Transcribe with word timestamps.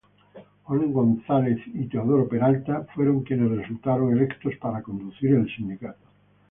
Juan 0.63 0.91
Gonzáles 0.91 1.59
y 1.75 1.85
Teodoro 1.87 2.27
Peralta 2.27 2.87
fueron 2.95 3.21
quienes 3.21 3.55
resultaron 3.55 4.11
electos 4.17 4.55
para 4.59 4.81
conducir 4.81 5.35
el 5.35 5.47
sindicato. 5.55 6.07